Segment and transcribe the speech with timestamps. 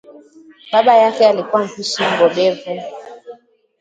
[0.71, 2.81] Baba yake alikuwa mpishi mbobevu